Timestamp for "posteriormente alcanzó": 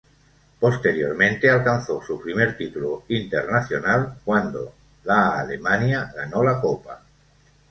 0.59-2.01